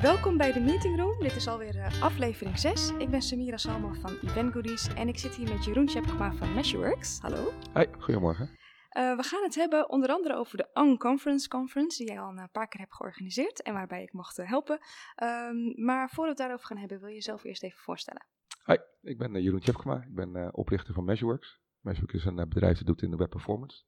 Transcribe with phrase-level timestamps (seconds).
[0.00, 1.18] Welkom bij de Meeting Room.
[1.20, 2.90] Dit is alweer uh, aflevering 6.
[2.98, 6.54] Ik ben Samira Salma van Event Goodies en ik zit hier met Jeroen Tjepkema van
[6.54, 7.20] Measureworks.
[7.20, 7.52] Hallo.
[7.72, 8.46] Hoi, goedemorgen.
[8.46, 12.50] Uh, we gaan het hebben onder andere over de Unconference Conference, die jij al een
[12.52, 14.78] paar keer hebt georganiseerd en waarbij ik mocht helpen.
[15.22, 18.26] Um, maar voor we het daarover gaan hebben, wil je jezelf eerst even voorstellen.
[18.62, 20.02] Hoi, ik ben Jeroen Tjepkema.
[20.02, 21.60] Ik ben oprichter van Measureworks.
[21.80, 23.82] Measureworks is een bedrijf dat doet in de web performance.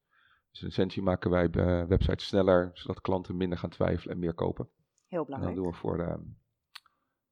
[0.50, 1.50] Dus in essentie maken wij
[1.88, 4.68] websites sneller, zodat klanten minder gaan twijfelen en meer kopen.
[5.08, 5.56] Heel belangrijk.
[5.56, 6.14] En dat doen we voor uh,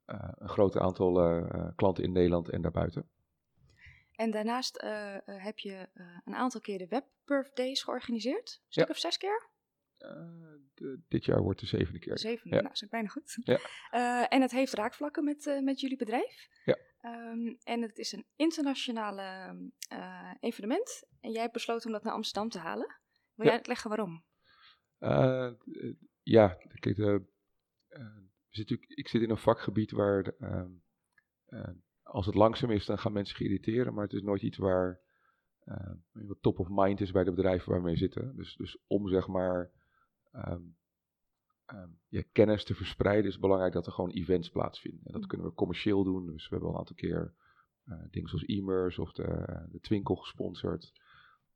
[0.07, 3.09] uh, een groot aantal uh, klanten in Nederland en daarbuiten.
[4.13, 4.81] En daarnaast
[5.25, 5.89] heb je
[6.25, 8.61] een aantal keer de Web Days georganiseerd.
[8.65, 8.91] Een stuk ja.
[8.91, 9.49] of zes keer?
[10.75, 12.13] De, dit jaar wordt de zevende keer.
[12.13, 12.63] De zevende, ja.
[12.63, 13.39] nou, dat is bijna goed.
[13.41, 13.59] Ja.
[14.35, 16.49] en het heeft raakvlakken met, met jullie bedrijf.
[16.65, 16.79] Ja.
[17.03, 19.57] Um, en het is een internationale
[20.41, 21.05] evenement.
[21.21, 22.97] En jij hebt besloten om dat naar Amsterdam te halen.
[23.35, 24.25] Wil jij uitleggen waarom?
[26.23, 26.49] ja,
[26.81, 27.27] kijk, de,
[28.57, 31.69] zit ik zit in een vakgebied waar de, uh, uh,
[32.03, 35.01] als het langzaam is, dan gaan mensen irriteren, maar het is nooit iets waar
[36.13, 38.37] wat top of mind is bij de bedrijven waar we mee zitten.
[38.37, 39.71] Dus, dus om zeg maar
[40.33, 40.77] um,
[41.75, 45.05] um, ja, kennis te verspreiden, is het belangrijk dat er gewoon events plaatsvinden.
[45.05, 46.27] En dat kunnen we commercieel doen.
[46.27, 47.35] Dus we hebben al een aantal keer
[48.11, 49.25] dingen zoals e-mers of de,
[49.71, 50.93] de Twinkel gesponsord.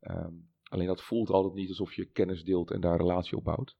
[0.00, 3.44] Um, alleen dat voelt altijd niet alsof je kennis deelt en daar een relatie op
[3.44, 3.76] bouwt.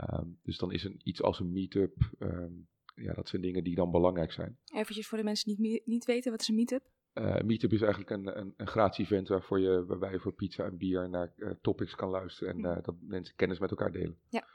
[0.00, 3.74] Um, dus dan is een, iets als een meetup, um, ja, dat zijn dingen die
[3.74, 4.58] dan belangrijk zijn.
[4.64, 6.90] Eventjes voor de mensen die niet, niet weten, wat is een meetup?
[7.14, 10.64] Uh, meetup is eigenlijk een, een, een gratis event waarvoor je, waarbij je voor pizza
[10.64, 14.18] en bier naar uh, topics kan luisteren en uh, dat mensen kennis met elkaar delen.
[14.28, 14.46] Ja.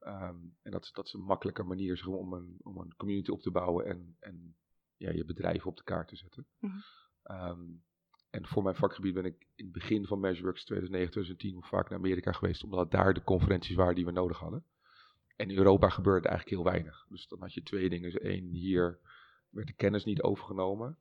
[0.00, 3.30] Um, en dat is, dat is een makkelijke manier zeg, om, een, om een community
[3.30, 4.56] op te bouwen en, en
[4.96, 6.46] ja, je bedrijf op de kaart te zetten.
[6.58, 6.70] Mm
[7.22, 7.82] -hmm.
[8.30, 11.98] En voor mijn vakgebied ben ik in het begin van Measureworks 2009, 2010 vaak naar
[11.98, 14.64] Amerika geweest, omdat daar de conferenties waren die we nodig hadden.
[15.36, 17.06] En in Europa gebeurde eigenlijk heel weinig.
[17.08, 18.10] Dus dan had je twee dingen.
[18.10, 19.00] Dus één, hier
[19.50, 20.98] werd de kennis niet overgenomen.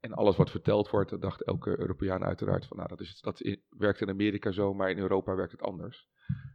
[0.00, 4.00] En alles wat verteld wordt, dacht elke Europeaan uiteraard van, nou, dat, is, dat werkt
[4.00, 6.08] in Amerika zo, maar in Europa werkt het anders.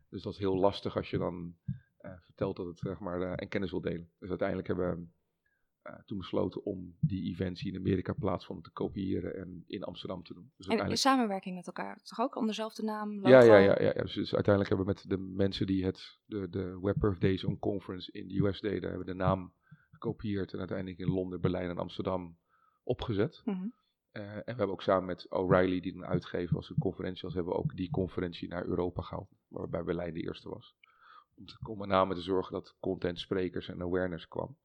[0.10, 1.56] Dus dat is heel lastig als je dan
[2.02, 4.12] uh, vertelt dat het, zeg maar, uh, en kennis wil delen.
[4.20, 5.15] Dus uiteindelijk hebben
[5.88, 10.24] uh, toen besloten om die events die in Amerika plaatsvonden te kopiëren en in Amsterdam
[10.24, 10.52] te doen.
[10.58, 12.36] Dus en in samenwerking met elkaar, toch ook?
[12.36, 13.28] Onder dezelfde naam?
[13.28, 13.82] Ja, ja, ja.
[13.82, 14.02] ja, ja.
[14.02, 17.44] Dus, dus, uiteindelijk hebben we met de mensen die het, de, de Web Earth Days
[17.44, 19.54] on Conference in de US deden, hebben we de naam
[19.92, 22.38] gekopieerd en uiteindelijk in Londen, Berlijn en Amsterdam
[22.84, 23.42] opgezet.
[23.46, 23.74] Mm -hmm.
[24.12, 27.34] uh, en we hebben ook samen met O'Reilly, die een uitgever als een conferentie was,
[27.34, 30.76] hebben we ook die conferentie naar Europa gehaald, waarbij Berlijn de eerste was.
[31.36, 34.58] Om, te, om met name te zorgen dat content, sprekers en awareness kwam.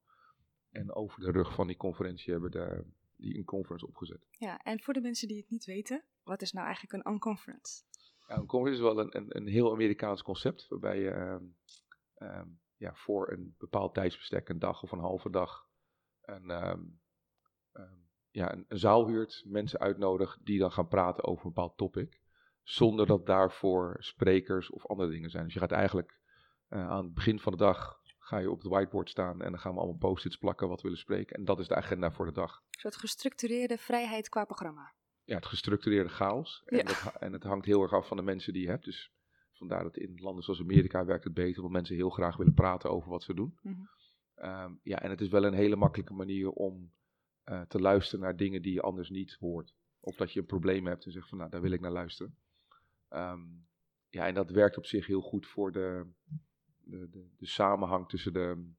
[0.71, 2.83] En over de rug van die conferentie hebben de,
[3.15, 4.27] die een conference opgezet.
[4.31, 7.83] Ja, en voor de mensen die het niet weten, wat is nou eigenlijk een unconference?
[8.27, 11.57] Ja, een conference is wel een, een, een heel Amerikaans concept, waarbij je um,
[12.17, 15.67] um, ja, voor een bepaald tijdsbestek, een dag of een halve dag,
[16.21, 17.01] een, um,
[18.29, 22.21] ja, een, een zaal huurt, mensen uitnodigt die dan gaan praten over een bepaald topic,
[22.63, 25.43] zonder dat daarvoor sprekers of andere dingen zijn.
[25.43, 26.19] Dus je gaat eigenlijk
[26.69, 27.99] uh, aan het begin van de dag
[28.31, 30.83] ga je op het whiteboard staan en dan gaan we allemaal post-its plakken wat we
[30.83, 31.35] willen spreken.
[31.35, 32.55] En dat is de agenda voor de dag.
[32.55, 34.93] Een soort gestructureerde vrijheid qua programma.
[35.23, 36.61] Ja, het gestructureerde chaos.
[36.65, 36.83] En, Ja.
[36.83, 38.85] dat, en het hangt heel erg af van de mensen die je hebt.
[38.85, 39.11] Dus
[39.51, 42.89] vandaar dat in landen zoals Amerika werkt het beter, omdat mensen heel graag willen praten
[42.89, 43.57] over wat ze doen.
[43.61, 43.81] Mhm.
[44.35, 46.91] Ehm, ja, en het is wel een hele makkelijke manier om
[47.43, 49.73] eh, te luisteren naar dingen die je anders niet hoort.
[49.99, 52.35] Of dat je een probleem hebt en zegt van, nou, daar wil ik naar luisteren.
[53.09, 53.41] Ehm,
[54.09, 56.05] ja, en dat werkt op zich heel goed voor de,
[56.91, 58.71] de, de, de samenhang tussen de,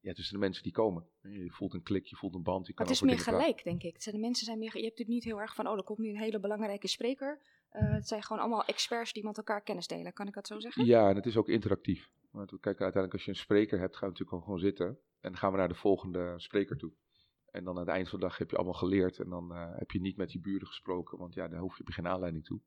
[0.00, 1.08] ja, tussen de mensen die komen.
[1.20, 2.66] Je voelt een klik, je voelt een band.
[2.66, 3.34] Je kan Het is meer praten.
[3.34, 3.92] gelijk, denk ik.
[3.92, 5.82] Het zijn, de mensen zijn meer, je hebt het niet heel erg van, oh, er
[5.84, 7.40] komt nu een hele belangrijke spreker.
[7.68, 10.12] Eh, het zijn gewoon allemaal experts die met elkaar kennis delen.
[10.12, 10.84] Kan ik dat zo zeggen?
[10.84, 12.10] Ja, en het is ook interactief.
[12.30, 14.86] Want we kijken uiteindelijk, als je een spreker hebt, gaan we natuurlijk gewoon zitten.
[14.86, 16.92] En dan gaan we naar de volgende spreker toe.
[17.50, 19.18] En dan aan het eind van de dag heb je allemaal geleerd.
[19.18, 21.92] En dan uh, heb je niet met je buren gesproken, want ja, daar hoef je
[21.92, 22.60] geen aanleiding toe.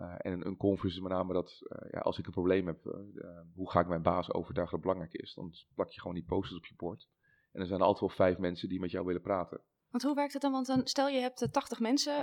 [0.00, 2.82] Uh, en een, conference is met name dat, uh, ja, als ik een probleem heb,
[3.54, 5.34] hoe ga ik mijn baas overtuigen dat het belangrijk is?
[5.34, 7.08] Dan plak je gewoon die posters op je bord.
[7.52, 9.60] En er zijn altijd wel vijf mensen die met jou willen praten.
[9.90, 10.52] Want hoe werkt het dan?
[10.52, 12.14] Want dan, stel je hebt uh, 80 mensen.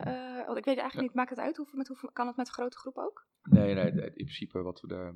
[0.45, 1.01] Want ik weet eigenlijk ja.
[1.01, 1.57] niet, maakt het uit?
[1.57, 3.27] Hoeveel, met hoeveel, kan het met een grote groep ook?
[3.43, 5.13] Nee, nee, in principe wat we de,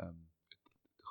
[0.00, 0.28] um,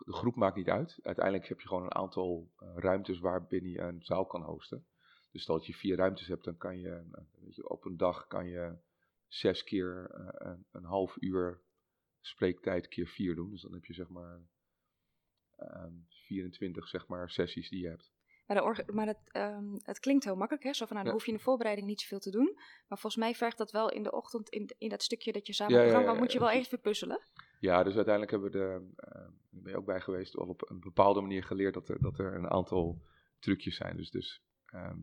[0.05, 0.99] de groep maakt niet uit.
[1.03, 4.85] Uiteindelijk heb je gewoon een aantal uh, ruimtes waarbinnen je een zaal kan hosten.
[5.31, 7.03] Dus stel dat je vier ruimtes hebt, dan kan je,
[7.39, 8.77] weet je op een dag kan je
[9.27, 11.61] zes keer uh, een, een, half uur
[12.21, 13.51] spreektijd keer vier doen.
[13.51, 14.41] Dus dan heb je zeg maar
[15.59, 18.13] um, 24 zeg maar, sessies die je hebt.
[18.45, 20.73] Maar, maar het, um, het, klinkt heel makkelijk, hè?
[20.73, 21.11] Zo van, nou, dan ja.
[21.11, 22.53] hoef je in de voorbereiding niet zoveel te doen.
[22.87, 25.53] Maar volgens mij vergt dat wel in de ochtend, in, in dat stukje dat je
[25.53, 27.21] samen Ja, programma, ja, moet je wel even puzzelen.
[27.59, 30.79] Ja, dus uiteindelijk hebben we de, uh, ben je ook bij geweest, wel op een
[30.79, 33.01] bepaalde manier geleerd dat er, dat er een aantal
[33.39, 33.97] trucjes zijn.
[33.97, 34.99] Dus, dus ehm,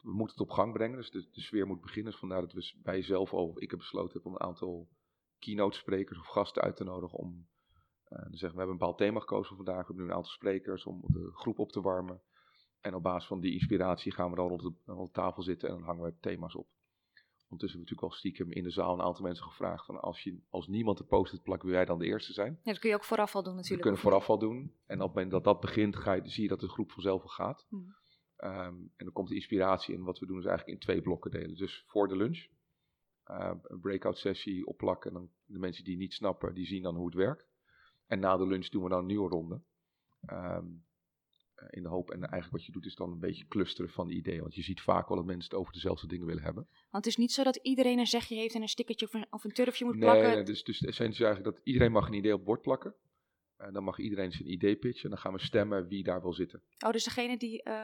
[0.00, 2.10] we moeten het op gang brengen, dus de, de sfeer moet beginnen.
[2.10, 4.88] Dus vandaar dat we bij zelf al, ik heb besloten om een aantal
[5.38, 7.48] keynote sprekers of gasten uit te nodigen om
[8.08, 9.80] uh, dan zeggen we hebben een bepaald thema gekozen vandaag.
[9.80, 12.20] We hebben nu een aantal sprekers om de groep op te warmen.
[12.80, 15.68] En op basis van die inspiratie gaan we dan rond de, rond de tafel zitten
[15.68, 16.66] en dan hangen we thema's op.
[17.48, 20.22] Ondertussen hebben we natuurlijk al stiekem in de zaal een aantal mensen gevraagd van als,
[20.22, 22.52] je, als niemand de post-it plakt, wil jij dan de eerste zijn?
[22.62, 23.76] Ja, dat kun je ook vooraf al doen natuurlijk.
[23.76, 24.56] We kunnen vooraf al doen.
[24.86, 27.22] En op het moment dat dat begint, ga je, zie je dat de groep vanzelf
[27.22, 27.66] al gaat.
[27.68, 27.94] Hmm.
[28.44, 30.02] Um, en dan komt de inspiratie in.
[30.02, 31.54] Wat we doen is eigenlijk in twee blokken delen.
[31.56, 32.46] Dus voor de lunch,
[33.26, 35.10] uh, een breakout sessie opplakken.
[35.10, 37.48] En dan de mensen die niet snappen, die zien dan hoe het werkt.
[38.06, 39.60] En na de lunch doen we dan een nieuwe ronde.
[40.30, 40.84] Um,
[41.70, 44.14] in de hoop, en eigenlijk wat je doet is dan een beetje clusteren van de
[44.14, 44.40] ideeën.
[44.40, 46.68] Want je ziet vaak wel dat mensen het over dezelfde dingen willen hebben.
[46.90, 49.26] Want het is niet zo dat iedereen een zegje heeft en een stickertje of een,
[49.30, 50.34] of een turfje moet nee, plakken.
[50.34, 52.62] Nee, dus, dus de essentie is eigenlijk dat iedereen mag een idee op het bord
[52.62, 52.94] plakken.
[53.60, 55.04] En dan mag iedereen zijn idee pitchen.
[55.04, 56.62] En dan gaan we stemmen wie daar wil zitten.
[56.86, 57.62] Oh, dus degene die...
[57.68, 57.74] Uh,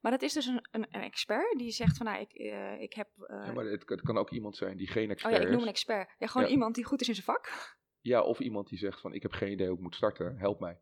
[0.00, 2.92] maar dat is dus een, een, een, expert die zegt van, nou, ik, uh, ik
[2.92, 3.08] heb...
[3.16, 3.46] Uh...
[3.46, 5.56] Ja, maar het, het, kan ook iemand zijn die geen Oh expert ja, ik noem
[5.56, 5.62] is.
[5.62, 6.14] een expert.
[6.18, 6.52] Ja, gewoon Ja.
[6.52, 7.76] iemand die goed is in zijn vak.
[8.00, 10.60] Ja, of iemand die zegt van ik heb geen idee hoe ik moet starten, help
[10.60, 10.78] mij.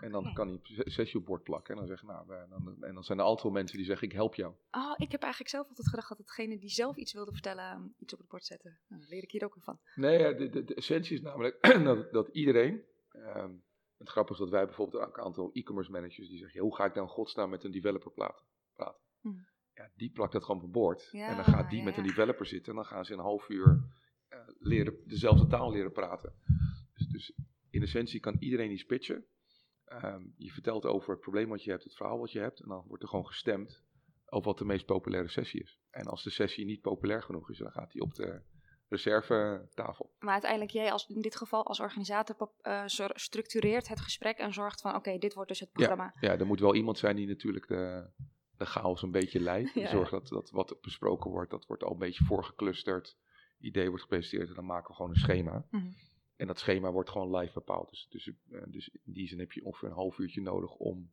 [0.00, 0.32] En dan Oké.
[0.32, 1.70] kan hij een sessie op bord plakken.
[1.74, 4.06] En dan zeggen nou, we- dan, en dan zijn er altijd wel mensen die zeggen
[4.08, 4.54] ik help jou.
[4.70, 7.94] Oh, ik heb eigenlijk zelf altijd gedacht dat hetgene die zelf iets wilde vertellen, um,
[7.98, 8.78] iets op het bord zetten.
[8.88, 9.80] Nou, daar leer ik hier ook weer van.
[9.94, 12.82] Nee, ja, de, de, de essentie is namelijk dat, dat iedereen.
[13.10, 13.50] ehm,
[13.98, 16.84] het grappige is dat wij bijvoorbeeld ook een aantal e-commerce managers die zeggen: hoe ga
[16.84, 18.46] ik nou in godsnaam met een developer praten?
[18.74, 19.00] praten?
[19.20, 19.46] Hmm.
[19.74, 21.08] Ja, die plakt dat gewoon op een bord.
[21.10, 22.72] Ja, en dan gaat die ja, met een developer zitten.
[22.72, 23.88] En dan gaan ze een half uur
[24.28, 26.32] eh, leren, dezelfde taal leren praten.
[26.92, 27.32] Dus, dus
[27.70, 29.26] in essentie kan iedereen iets pitchen.
[29.84, 32.60] Ehm, je vertelt over het probleem wat je hebt, het verhaal wat je hebt.
[32.60, 33.84] En dan wordt er gewoon gestemd
[34.26, 35.78] over wat de meest populaire sessie is.
[35.90, 38.42] En als de sessie niet populair genoeg is, dan gaat die op de
[38.88, 40.14] reservetafel.
[40.18, 42.82] Maar uiteindelijk, jij als, in dit geval als organisator eh,
[43.14, 46.14] structureert het gesprek en zorgt van, oké, dit wordt dus het programma.
[46.20, 48.10] Ja, er moet wel iemand zijn die natuurlijk de,
[48.56, 49.74] de chaos een beetje leidt.
[49.74, 53.16] Ja, zorgt dat, dat wat besproken wordt, dat wordt al een beetje voorgeclusterd.
[53.58, 55.66] Idee wordt gepresenteerd en dan maken we gewoon een schema.
[55.70, 55.86] Mhm.
[56.36, 57.90] En dat schema wordt gewoon live bepaald.
[57.90, 61.12] Dus, dus, eh, dus in die zin heb je ongeveer een half uurtje nodig om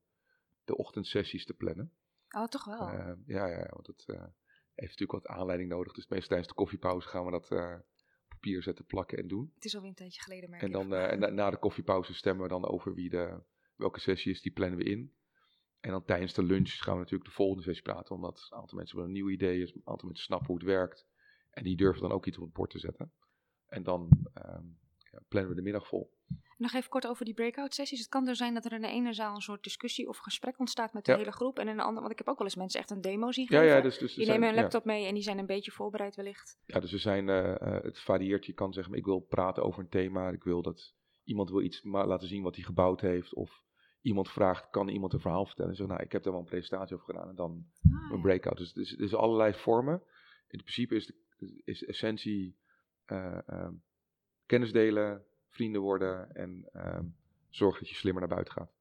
[0.64, 1.92] de ochtendsessies te plannen.
[2.30, 2.88] Oh, toch wel.
[2.88, 4.06] Eh, ja, ja, want het
[4.76, 5.94] heeft natuurlijk wat aanleiding nodig.
[5.94, 7.84] Dus meestal tijdens de koffiepauze gaan we dat op
[8.28, 9.52] papier zetten, plakken en doen.
[9.56, 12.14] het is alweer een tijdje geleden, merk En, dan, eh, en na, na de koffiepauze
[12.14, 13.42] stemmen we dan over wie de,
[13.76, 15.14] welke sessie is, die plannen we in.
[15.80, 18.78] En dan tijdens de lunch gaan we natuurlijk de volgende sessie praten, omdat een aantal
[18.78, 21.06] mensen hebben een nieuw idee, is, een aantal mensen snappen hoe het werkt.
[21.50, 23.12] En die durven dan ook iets op het bord te zetten.
[23.66, 24.66] En dan ehm,
[25.12, 26.14] ja, plannen we de middag vol.
[26.58, 28.00] Nog even kort over die breakout sessies.
[28.00, 30.60] Het kan er zijn dat er in de ene zaal een soort discussie of gesprek
[30.60, 31.18] ontstaat met de Ja.
[31.18, 31.60] hele groep.
[31.60, 33.48] En in de andere, want ik heb ook wel eens mensen echt een demo zien
[33.48, 33.66] geven.
[33.66, 34.62] ja, dus, dus die zijn- nemen een ja.
[34.62, 36.58] laptop mee en die zijn een beetje voorbereid wellicht.
[36.66, 38.46] Ja, dus er zijn, eh, eh, het varieert.
[38.46, 40.30] Je kan zeggen, maar ik wil praten over een thema.
[40.30, 40.94] Ik wil dat
[41.24, 43.34] iemand wil iets laten zien wat hij gebouwd heeft.
[43.34, 43.62] Of
[44.02, 45.76] iemand vraagt, kan iemand een verhaal vertellen?
[45.76, 47.30] Zo, nou, ik heb daar wel een presentatie over gedaan.
[47.30, 48.58] En dan Ah, een breakout.
[48.58, 50.02] Dus, dus er is allerlei vormen.
[50.48, 52.58] In principe is de is essentie
[53.06, 53.72] ehm,
[54.46, 57.06] kennis delen, vrienden worden en ehm,
[57.50, 58.72] zorg dat je slimmer naar buiten gaat.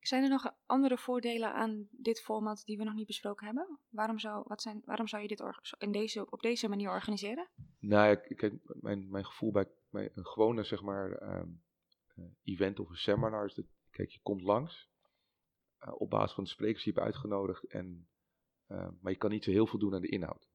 [0.00, 3.78] Zijn er nog andere voordelen aan dit format die we nog niet besproken hebben?
[3.88, 5.42] Waarom zou, wat zijn, waarom zou je dit
[5.78, 7.48] in deze, op deze manier organiseren?
[7.78, 11.48] Nou, ja, kijk, mijn, mijn gevoel bij, bij een gewone zeg maar, ehm,
[12.14, 14.90] eh, event of een seminar is dat, kijk, je komt langs
[15.78, 18.08] eh, op basis van de sprekers die je hebt uitgenodigd, en,
[18.66, 20.48] eh, maar je kan niet zo heel veel doen aan de inhoud.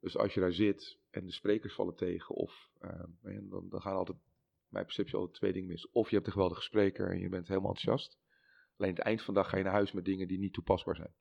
[0.00, 3.94] Dus als je daar zit en de sprekers vallen tegen, of ehm, dan, dan gaan
[3.94, 4.18] altijd,
[4.74, 5.90] mijn perceptie altijd twee dingen mis.
[5.90, 8.18] Of je hebt een geweldige spreker en je bent helemaal enthousiast.
[8.76, 10.96] Alleen het eind van de dag ga je naar huis met dingen die niet toepasbaar
[10.96, 11.14] zijn.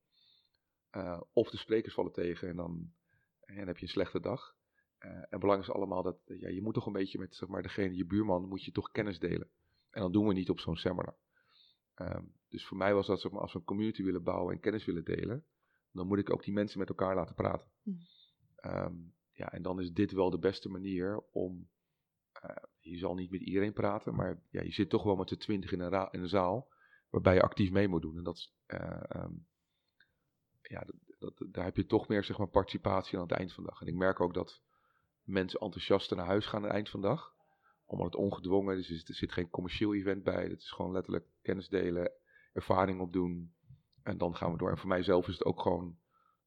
[0.89, 2.93] Eh, of de sprekers vallen tegen en dan,
[3.39, 4.55] en dan heb je een slechte dag.
[4.97, 7.61] Eh, en belangrijk is allemaal dat ja, je moet toch een beetje met zeg maar,
[7.61, 9.49] degene, je buurman, moet je toch kennis delen.
[9.89, 11.17] En dat doen we niet op zo'n seminar.
[11.93, 14.59] Ehm, dus voor mij was dat, zeg maar, als we een community willen bouwen en
[14.59, 15.45] kennis willen delen,
[15.91, 17.71] dan moet ik ook die mensen met elkaar laten praten.
[17.81, 17.97] Hmm.
[18.55, 18.95] Ehm,
[19.31, 21.69] ja, en dan is dit wel de beste manier om,
[22.31, 25.37] eh, je zal niet met iedereen praten, maar ja, je zit toch wel met de
[25.37, 26.71] twintig in een, ra- in een zaal,
[27.09, 28.17] waarbij je actief mee moet doen.
[28.17, 29.33] En dat eh, ehm,
[30.61, 30.85] ja,
[31.19, 33.81] dat, daar heb je toch meer zeg maar, participatie aan het eind van de dag.
[33.81, 34.61] En ik merk ook dat
[35.23, 37.33] mensen enthousiaster naar huis gaan aan het eind van de dag.
[37.85, 38.87] Omdat het ongedwongen is.
[38.87, 40.43] Dus er zit geen commercieel event bij.
[40.43, 42.11] Het is gewoon letterlijk kennis delen,
[42.53, 43.53] ervaring opdoen.
[44.03, 44.69] En dan gaan we door.
[44.69, 45.97] En voor mijzelf is het ook gewoon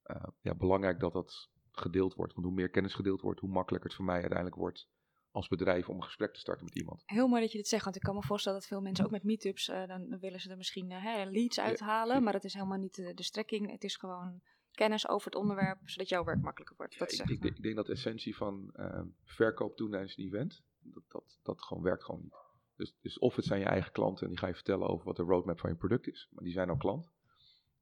[0.02, 2.32] eh, ja, belangrijk dat dat gedeeld wordt.
[2.32, 4.88] Want hoe meer kennis gedeeld wordt, hoe makkelijker het voor mij uiteindelijk wordt
[5.36, 7.02] als bedrijf om een gesprek te starten met iemand.
[7.06, 9.10] Heel mooi dat je dit zegt, want ik kan me voorstellen dat veel mensen ook
[9.10, 12.78] met meetups, eh, dan, willen ze er misschien eh, leads uithalen, maar dat is helemaal
[12.78, 13.70] niet de, de strekking.
[13.70, 14.40] Het is gewoon
[14.70, 16.98] kennis over het onderwerp, zodat jouw werk makkelijker wordt.
[16.98, 20.24] Dat ik, ik, denk- ik denk dat de essentie van eh, verkoop doen tijdens een
[20.24, 22.34] event, dat, dat, dat gewoon werkt gewoon niet.
[22.76, 25.16] Dus, dus of het zijn je eigen klanten en die ga je vertellen over wat
[25.16, 26.28] de roadmap van je product is.
[26.30, 27.10] Maar die zijn al klant.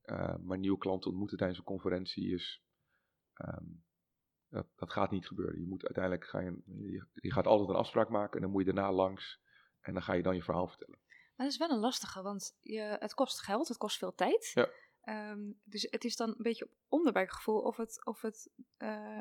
[0.05, 2.63] Uh, maar nieuwe klanten ontmoeten tijdens een conferentie is...
[3.37, 3.85] Um,
[4.55, 5.61] dat, dat gaat niet gebeuren.
[5.61, 6.63] Je moet uiteindelijk ga je,
[7.15, 9.41] je, gaat altijd een afspraak maken en dan moet je daarna langs
[9.81, 10.99] en dan ga je dan je verhaal vertellen.
[11.07, 14.51] Maar dat is wel een lastige, want je, het kost geld, het kost veel tijd.
[14.55, 14.69] Ja.
[15.31, 19.21] Um, dus het is dan een beetje op onderbuikgevoel of het, of het uh,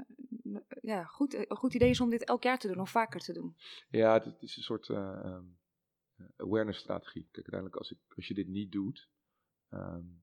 [0.82, 3.34] ja, goed, een goed idee is om dit elk jaar te doen of vaker te
[3.34, 3.58] doen.
[3.90, 5.40] Ja, het, is een soort uh,
[6.38, 7.22] awareness strategie.
[7.24, 9.10] Kijk, uiteindelijk als, ik, als je dit niet doet,
[9.70, 10.23] um,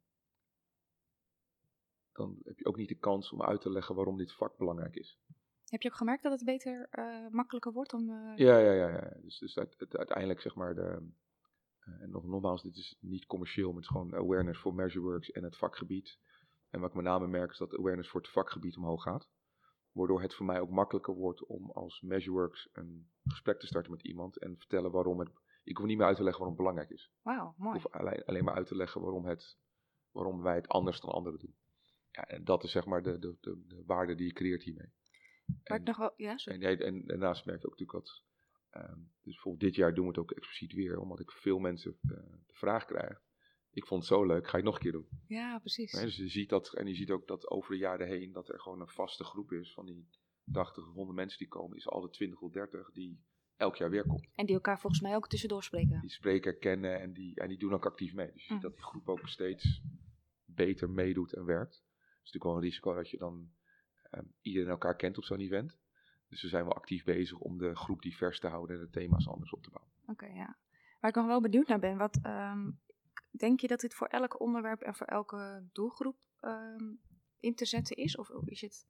[2.13, 4.97] dan heb je ook niet de kans om uit te leggen waarom dit vak belangrijk
[4.97, 5.19] is.
[5.65, 8.11] Heb je ook gemerkt dat het beter, uh, makkelijker wordt om...
[8.11, 8.37] Uh...
[8.37, 9.17] Ja, ja, ja, ja.
[9.23, 11.09] Dus, dus het, uiteindelijk zeg maar de...
[11.89, 15.31] Uh, en nog, nogmaals, dit is niet commercieel, maar het is gewoon awareness voor Measureworks
[15.31, 16.19] en het vakgebied.
[16.71, 19.29] En wat ik met name merk is dat awareness voor het vakgebied omhoog gaat.
[19.93, 24.03] Waardoor het voor mij ook makkelijker wordt om als Measureworks een gesprek te starten met
[24.03, 25.31] iemand en vertellen waarom het...
[25.65, 27.13] Ik hoef niet meer uit te leggen waarom het belangrijk is.
[27.23, 27.77] Wauw, mooi.
[27.77, 29.59] Ik hoef alleen, alleen maar uit te leggen waarom, het,
[30.11, 31.57] waarom wij het anders dan anderen doen.
[32.11, 34.93] Ja, en dat is zeg maar de, de, de, de waarde die je creëert hiermee.
[35.65, 36.63] Maar ik nog wel, ja, sorry.
[36.63, 38.23] En, en, daarnaast merk ik ook natuurlijk wat.
[38.73, 41.99] Um, dus bijvoorbeeld dit jaar doen we het ook expliciet weer, omdat ik veel mensen
[42.03, 42.11] uh,
[42.47, 43.23] de vraag krijg.
[43.73, 45.09] Ik vond het zo leuk, ga je het nog een keer doen?
[45.27, 45.93] Ja, precies.
[45.93, 48.49] Nee, dus je ziet dat, en je ziet ook dat over de jaren heen, dat
[48.49, 50.09] er gewoon een vaste groep is van die
[50.53, 53.25] 80 of 100 mensen die komen, is al de 20 of 30 die
[53.57, 54.29] elk jaar weer komt.
[54.35, 56.01] En die elkaar volgens mij ook tussendoor spreken.
[56.01, 58.33] Die spreken, kennen en die, en die doen ook actief mee.
[58.33, 58.61] Dus je ziet mm.
[58.61, 59.83] dat die groep ook steeds
[60.45, 61.85] beter meedoet en werkt
[62.23, 63.51] is natuurlijk wel een risico dat je dan
[64.11, 65.79] um, iedereen elkaar kent op zo'n event.
[66.29, 69.29] Dus we zijn wel actief bezig om de groep divers te houden en de thema's
[69.29, 69.93] anders op te bouwen.
[70.07, 70.59] Oké, ja.
[71.01, 72.81] Waar ik nog wel benieuwd naar ben, wat um,
[73.31, 77.01] denk je dat dit voor elk onderwerp en voor elke doelgroep um,
[77.39, 78.17] in te zetten is?
[78.17, 78.87] Of is het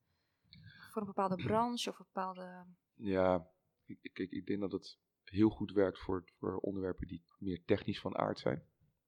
[0.91, 2.65] voor een bepaalde branche of een bepaalde...
[2.95, 3.51] Ja,
[3.85, 8.01] ik, ik, ik denk dat het heel goed werkt voor, voor onderwerpen die meer technisch
[8.01, 8.63] van aard zijn.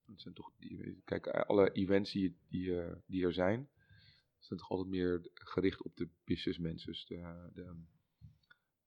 [0.04, 3.68] Dat zijn toch die, kijk, alle events die, die, uh, die er zijn,
[4.44, 6.92] zijn toch altijd meer gericht op de businessmensen.
[6.92, 7.14] Dus, de,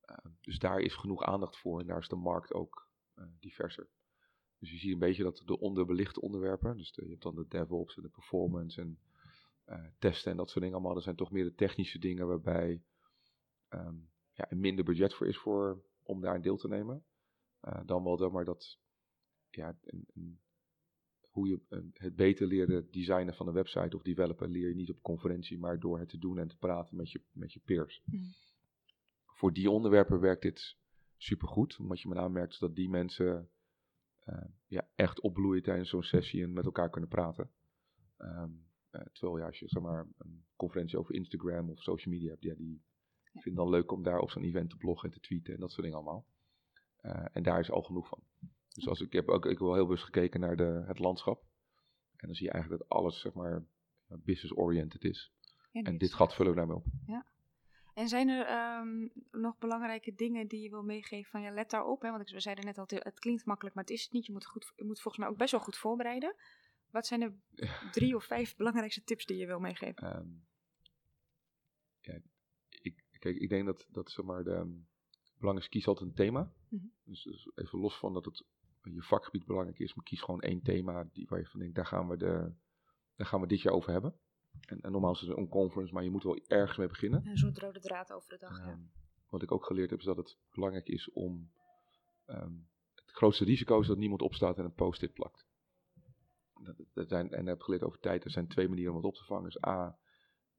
[0.06, 3.90] uh, dus daar is genoeg aandacht voor en daar is de markt ook uh, diverser.
[4.60, 7.96] Dus je ziet een beetje dat de onderbelichte onderwerpen, dus je hebt dan de DevOps
[7.96, 9.00] en de performance en
[9.66, 12.84] uh, testen en dat soort dingen allemaal, dat zijn toch meer de technische dingen waarbij
[13.70, 17.06] um, ja, minder budget voor is voor, om daar een deel te nemen.
[17.86, 18.80] dan wel dan maar dat
[19.50, 20.40] ja, een, een
[21.36, 25.02] hoe je het beter leren designen van een website of developen leer je niet op
[25.02, 28.02] conferentie, maar door het te doen en te praten met je, met je peers.
[28.06, 28.34] Hmm.
[29.26, 30.78] Voor die onderwerpen werkt dit
[31.18, 33.50] supergoed, omdat je met name merkt dat die mensen
[34.26, 37.52] uh, ja, echt opbloeien tijdens zo'n sessie en met elkaar kunnen praten.
[38.18, 42.30] Um, uh, terwijl ja, als je zeg maar, een conferentie over Instagram of social media
[42.30, 42.82] hebt, ja, die
[43.34, 43.42] ja.
[43.42, 45.72] vinden dan leuk om daar op zo'n event te bloggen en te tweeten en dat
[45.72, 46.26] soort dingen allemaal.
[47.02, 48.24] Uh, en daar is al genoeg van.
[48.76, 51.44] Dus als, ik heb ook ik heb wel heel bewust gekeken naar de, het landschap.
[52.16, 53.64] En dan zie je eigenlijk dat alles zeg maar
[54.08, 55.32] business-oriented is.
[55.72, 56.86] en dit gat vullen we daarmee op.
[57.06, 57.26] Ja.
[57.94, 62.02] En zijn er um, nog belangrijke dingen die je wil meegeven van ja, let daarop.
[62.02, 62.12] Hè?
[62.12, 64.26] Want we zeiden net al, het klinkt makkelijk, maar het is het niet.
[64.26, 66.36] Je moet, goed, je moet volgens mij ook best wel goed voorbereiden.
[66.92, 67.34] Wat zijn de
[67.92, 70.18] drie of vijf belangrijkste tips die je wil meegeven?
[70.18, 70.46] Um,
[72.00, 72.20] ja,
[72.82, 74.88] ik, kijk, ik denk dat, dat zeg maar, de, um,
[75.38, 76.54] belangrijk is, kies altijd een thema.
[76.70, 76.92] Mm -hmm.
[77.04, 78.46] dus, dus, even los van dat het
[78.94, 81.86] je vakgebied belangrijk is, maar kies gewoon één thema die, waar je van denkt, daar
[81.86, 82.54] gaan we, de,
[83.16, 84.16] daar gaan we dit jaar over hebben.
[84.62, 87.28] En, en normaal is het een conference, maar je moet wel ergens mee beginnen.
[87.28, 88.64] Een soort rode draad over de dag, ja.
[88.64, 88.80] Ehm,
[89.30, 91.52] wat ik ook geleerd heb, is dat het belangrijk is om...
[92.28, 95.46] Um, het grootste risico is dat niemand opstaat en een post-it plakt.
[96.54, 99.08] Dat, dat zijn, en ik heb geleerd over tijd, er zijn twee manieren om het
[99.08, 99.44] op te vangen.
[99.44, 99.98] Dus A,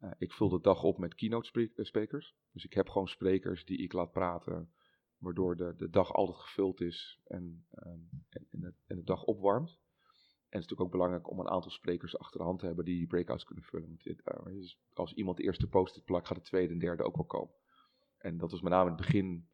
[0.00, 2.34] uh, ik vul de dag op met keynote eh, sprekers.
[2.52, 4.72] Dus ik heb gewoon sprekers die ik laat praten
[5.18, 9.24] waardoor de, de dag altijd gevuld is en, um, en, en, de, en, de, dag
[9.24, 9.70] opwarmt.
[9.70, 12.84] En het is natuurlijk ook belangrijk om een aantal sprekers achter de hand te hebben
[12.84, 13.88] die die breakouts kunnen vullen.
[13.88, 17.02] Want dit, uh, dus als iemand de eerste post-it plakt, gaat de tweede en derde
[17.02, 17.54] ook wel komen.
[18.18, 19.48] En dat was met name in het begin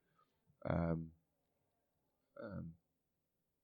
[0.61, 1.15] um,
[2.35, 2.77] um,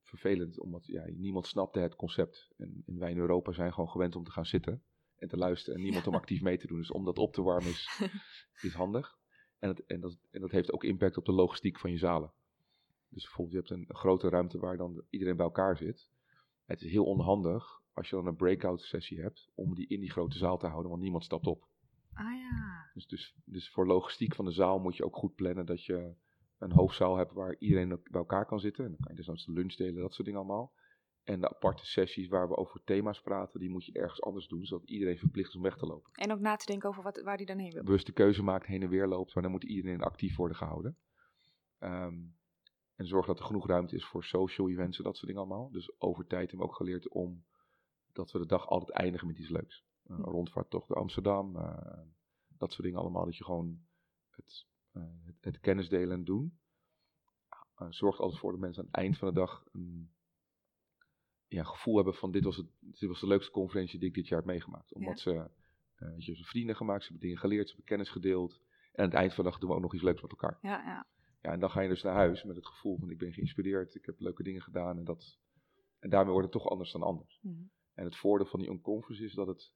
[0.02, 2.50] vervelend, omdat ja, niemand snapte het concept.
[2.56, 4.84] En, en, wij in Europa zijn gewoon gewend om te gaan zitten
[5.16, 6.78] en te luisteren en niemand om actief mee te doen.
[6.78, 8.00] Dus om dat op te warmen is,
[8.68, 9.18] is handig.
[9.58, 12.32] En, het, en, dat, en dat heeft ook impact op de logistiek van je zalen.
[13.08, 16.10] Dus bijvoorbeeld, je hebt een, grote ruimte waar dan iedereen bij elkaar zit.
[16.64, 20.10] Het is heel onhandig als je dan een breakout sessie hebt om die in die
[20.10, 21.66] grote zaal te houden, want niemand stapt op.
[22.12, 22.90] Ah ja.
[22.94, 26.14] Dus, dus, dus voor logistiek van de zaal moet je ook goed plannen dat je
[26.58, 28.84] een hoofdzaal hebt waar iedereen bij elkaar kan zitten.
[28.84, 30.72] En dan kan je dus de lunch delen, dat soort dingen allemaal.
[31.28, 34.64] En de aparte sessies waar we over thema's praten, die moet je ergens anders doen,
[34.64, 36.10] zodat iedereen verplicht is om weg te lopen.
[36.12, 37.82] En ook na te denken over wat, waar die dan heen wil.
[37.84, 40.96] Bewust de keuze maakt, heen en weer loopt, maar dan moet iedereen actief worden gehouden.
[41.80, 42.36] Um,
[42.94, 45.70] en zorg dat er genoeg ruimte is voor social events en dat soort dingen allemaal.
[45.70, 47.44] Dus over tijd hebben we ook geleerd om
[48.12, 49.84] dat we de dag altijd eindigen met iets leuks.
[50.06, 50.22] Uh, Hm.
[50.22, 51.98] rondvaarttocht door Amsterdam, eh,
[52.58, 53.24] dat soort dingen allemaal.
[53.24, 53.80] Dat je gewoon
[54.30, 56.58] het, eh, het, het kennis delen en doen.
[57.74, 60.12] eh, zorgt altijd voor dat mensen aan het eind van de dag een
[61.48, 64.28] ja, gevoel hebben van dit was, het, dit was de leukste conferentie die ik dit
[64.28, 64.94] jaar heb meegemaakt.
[64.94, 65.50] Omdat ze,
[65.96, 68.60] weet je, ze vrienden gemaakt, ze hebben dingen geleerd, ze hebben kennis gedeeld.
[68.92, 70.58] En aan het eind van de dag doen we ook nog iets leuks met elkaar.
[70.62, 71.06] Ja, ja.
[71.42, 73.94] Ja, en dan ga je dus naar huis met het gevoel van ik ben geïnspireerd,
[73.94, 75.38] ik heb leuke dingen gedaan en dat.
[75.98, 77.38] En daarmee wordt het toch anders dan anders.
[77.42, 77.62] Mhm.
[77.94, 79.72] En het voordeel van die unconference is dat het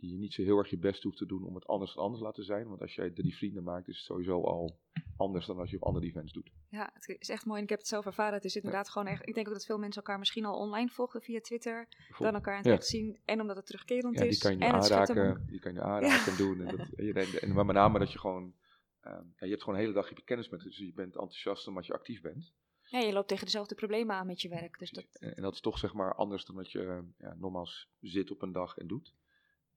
[0.00, 2.22] je niet zo heel erg je best hoeft te doen om het anders dan anders
[2.22, 2.68] laten zijn.
[2.68, 4.78] Want als jij drie vrienden maakt, is het sowieso al
[5.16, 6.50] anders dan als je op andere events doet.
[6.68, 7.56] Ja, het is echt mooi.
[7.58, 8.34] En ik heb het zelf ervaren.
[8.34, 9.28] Het is inderdaad gewoon echt.
[9.28, 11.88] Ik denk ook dat veel mensen elkaar misschien al online volgen via Twitter.
[12.18, 12.72] Dan elkaar in het Ja.
[12.72, 13.18] echt zien.
[13.24, 14.38] En omdat het terugkerend Ja, die is.
[14.38, 16.60] kan je en aanraken, die kan je aanraken en doen.
[16.60, 18.54] En, dat, en, je- en maar met name dat je gewoon,
[19.00, 21.86] ehm, je hebt gewoon de hele dag je kennis met, dus je bent enthousiast omdat
[21.86, 22.52] je actief bent.
[22.82, 24.78] Ja, je loopt tegen dezelfde problemen aan met je werk.
[24.78, 28.30] Dus dat, En, dat is toch zeg maar anders dan dat je ja, nogmaals zit
[28.30, 29.14] op een dag en doet.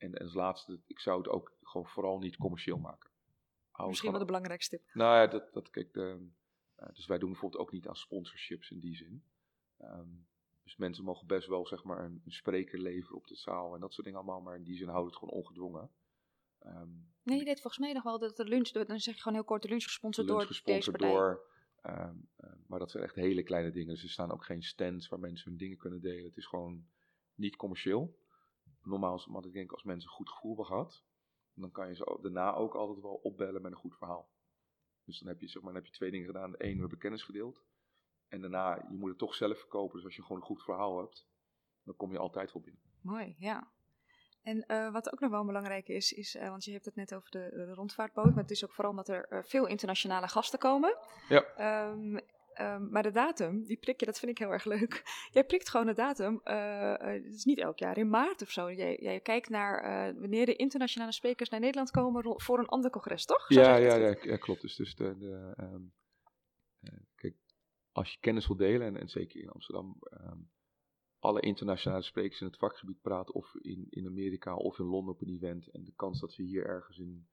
[0.01, 3.09] En, en als laatste, ik zou het ook gewoon vooral niet commercieel maken.
[3.71, 4.93] Hou misschien wel de belangrijkste tip.
[4.93, 6.27] Nou ja, dat, dat kijk, de,
[6.75, 9.23] eh, dus wij doen bijvoorbeeld ook niet aan sponsorships in die zin.
[9.77, 10.07] Ehm,
[10.63, 13.79] dus mensen mogen best wel zeg maar een, een spreker leveren op de zaal en
[13.79, 15.89] dat soort dingen allemaal, maar in die zin houdt het gewoon ongedwongen.
[16.59, 16.89] Ehm,
[17.23, 18.69] Nee, je deed volgens mij nog wel dat de lunch.
[18.69, 21.41] Dan zeg je gewoon heel kort de lunch gesponsord lunch door deze gesponsord door.
[21.81, 22.15] ehm,
[22.67, 23.93] maar dat zijn echt hele kleine dingen.
[23.93, 26.23] Dus er staan ook geen stands waar mensen hun dingen kunnen delen.
[26.25, 26.85] Het is gewoon
[27.35, 28.19] niet commercieel.
[28.83, 31.03] Normaal is want ik denk als mensen een goed gevoel hebben gehad,
[31.53, 34.29] dan kan je ze daarna ook altijd wel opbellen met een goed verhaal.
[35.03, 36.53] Dus dan heb je, zeg maar, dan heb je twee dingen gedaan.
[36.57, 37.63] Eén, we hebben kennis gedeeld.
[38.27, 39.95] En daarna, je moet het toch zelf verkopen.
[39.95, 41.27] Dus als je gewoon een goed verhaal hebt,
[41.83, 42.81] dan kom je altijd wel binnen.
[43.01, 43.71] Mooi, ja.
[44.43, 47.15] En eh, wat ook nog wel belangrijk is, is eh, want je hebt het net
[47.15, 50.59] over de, de rondvaartboot, maar het is ook vooral omdat er eh, veel internationale gasten
[50.59, 50.97] komen.
[51.29, 51.43] Ja.
[51.43, 52.19] Ehm,
[52.61, 55.03] ehm, maar de datum, die prik je, dat vind ik heel erg leuk.
[55.35, 58.71] Jij prikt gewoon de datum, eh, het is niet elk jaar, in maart of zo.
[58.71, 62.91] Jij, jij kijkt naar eh, wanneer de internationale sprekers naar Nederland komen voor een ander
[62.91, 63.45] congres, toch?
[63.47, 64.61] Zo Ja, ja, ja, ja, klopt.
[64.61, 65.81] Dus, dus de, de, ehm,
[66.79, 67.35] eh, kijk,
[67.91, 70.39] als je kennis wil delen, en, en zeker in Amsterdam, ehm,
[71.19, 75.21] alle internationale sprekers in het vakgebied praten, of in, in Amerika of in Londen op
[75.21, 77.27] een event, en de kans dat we hier ergens in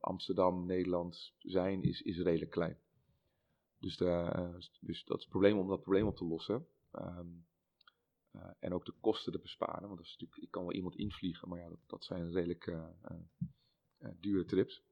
[0.00, 2.78] Amsterdam, Nederland zijn, is, is redelijk klein.
[3.78, 6.66] Dus, de, eh, dus dat is het probleem om dat probleem op te lossen.
[6.90, 7.28] Ehm,
[8.30, 9.86] eh, en ook de kosten te besparen.
[9.86, 12.66] Want dat is natuurlijk, ik kan wel iemand invliegen, maar ja, dat, dat zijn redelijk
[12.66, 14.84] eh, dure trips.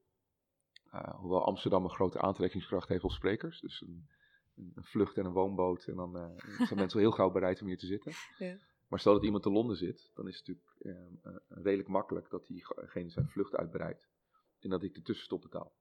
[1.15, 3.59] Hoewel Amsterdam een grote aantrekkingskracht heeft op sprekers.
[3.59, 4.07] Dus een,
[4.55, 5.85] een, vlucht en een woonboot.
[5.87, 6.11] En dan
[6.67, 8.13] zijn mensen heel gauw bereid om hier te zitten.
[8.37, 8.57] Ja.
[8.87, 13.09] Maar stel dat iemand in Londen zit, dan is het natuurlijk redelijk makkelijk dat diegene
[13.09, 14.09] zijn vlucht uitbreidt.
[14.59, 15.75] En dat ik de tussenstop betaal.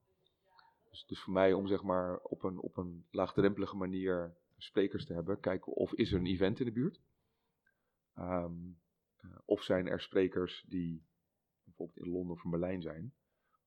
[0.95, 5.13] Dus, dus voor mij om zeg maar op een, op een laagdrempelige manier sprekers te
[5.13, 7.01] hebben, kijken of is er een event in de buurt.
[8.19, 8.81] Um,
[9.45, 11.07] of zijn er sprekers die
[11.65, 13.15] bijvoorbeeld in Londen of in Berlijn zijn.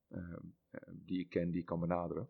[0.08, 0.56] Um,
[0.90, 2.28] die ik ken, die ik kan benaderen.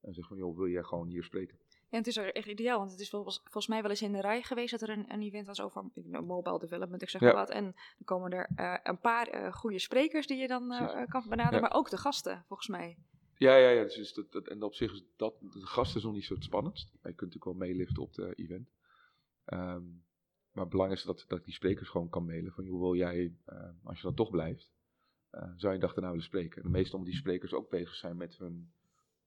[0.00, 1.58] En zeg van, joh, wil jij gewoon hier spreken?
[1.90, 4.42] Ja, het is echt ideaal, want het is volgens, mij wel eens in de rij
[4.42, 7.36] geweest dat er een, een event was over mobile development, ik zeg maar Ja.
[7.36, 7.50] wat.
[7.50, 11.24] En dan komen er uh, een paar uh, goede sprekers die je dan uh, kan
[11.28, 11.68] benaderen, Ja.
[11.68, 12.96] maar ook de gasten, volgens mij.
[13.38, 13.82] Ja, ja, ja.
[13.82, 16.44] Dus dat, dat, en op zich is dat, de gast is nog niet zo het
[16.44, 16.92] spannendst.
[16.92, 18.68] Maar je kunt natuurlijk wel meeliften op de event.
[19.52, 20.06] Um,
[20.52, 22.52] maar het belangrijkste is dat, dat ik die sprekers gewoon kan mailen.
[22.52, 24.72] Van, joh, wil jij, uh, als je dan toch blijft,
[25.32, 26.62] uh, zou je dag daarna willen spreken?
[26.62, 28.72] En meestal omdat die sprekers ook bezig zijn met hun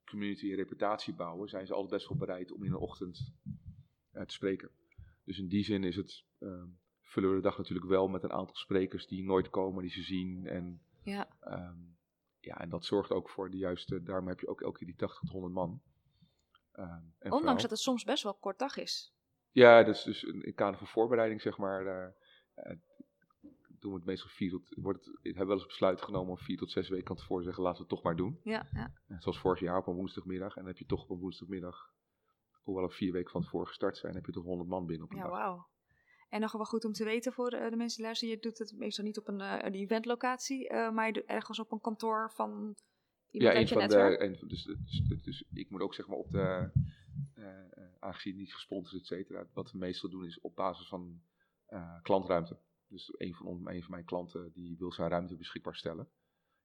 [0.06, 3.32] community en reputatie bouwen, zijn ze altijd best wel bereid om in de ochtend
[4.14, 4.70] uh, te spreken.
[5.24, 6.64] Dus in die zin is het, uh,
[7.02, 10.02] vullen we de dag natuurlijk wel met een aantal sprekers die nooit komen, die ze
[10.02, 10.48] zien.
[10.48, 11.28] En, ja.
[11.48, 11.98] Um,
[12.46, 14.96] ja, en dat zorgt ook voor de juiste, daarom heb je ook elke keer die
[14.96, 15.82] 80 tot 100 man.
[16.74, 19.14] Um, en Ondanks vooral, dat het soms best wel kort dag is.
[19.52, 22.76] Ja, dus, dus in het kader van voorbereiding, zeg maar, uh,
[23.82, 26.38] doen we het meestal vier tot, wordt het, ik heb wel eens besluit genomen om
[26.38, 28.40] vier tot zes weken van tevoren te zeggen, laten we het toch maar doen.
[28.44, 28.94] Ja, ja.
[29.20, 30.56] Zoals vorig jaar op een woensdagmiddag.
[30.56, 31.94] En dan heb je toch op een woensdagmiddag,
[32.64, 35.12] hoewel we vier weken van tevoren gestart zijn, heb je toch 100 man binnen op
[35.12, 35.32] een ja, dag.
[35.32, 35.68] wauw.
[36.32, 38.58] En nog wel goed om te weten voor de, de mensen die luisteren, je doet
[38.58, 41.82] het meestal niet op een, uh, een eventlocatie, uh, maar je doet ergens op een
[41.82, 42.76] kantoor van
[43.30, 46.32] ja, een van de, een, dus, dus, dus, dus, ik moet ook zeg maar op
[46.32, 46.70] de,
[47.36, 47.48] uh,
[48.00, 51.22] aangezien niet gesponsord, et cetera, wat we meestal doen is op basis van
[51.70, 52.58] uh, klantruimte.
[52.88, 56.10] Dus een van, een van mijn klanten die wil zijn ruimte beschikbaar stellen.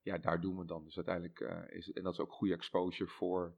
[0.03, 0.85] Ja, daar doen we dan.
[0.85, 3.57] Dus uiteindelijk is het, en dat is ook goede exposure voor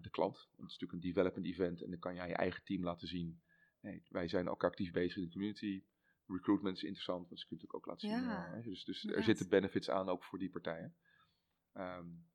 [0.00, 0.36] de klant.
[0.36, 3.08] Want het is natuurlijk een development event en dan kan jij je eigen team laten
[3.08, 3.42] zien.
[3.82, 5.84] Nee, wij zijn ook actief bezig in de community.
[6.26, 8.28] Recruitment is interessant, want ze kunnen natuurlijk ook laten zien.
[8.28, 10.96] Ja, uh, dus dus er zitten benefits aan ook voor die partijen.
[11.74, 12.30] Um,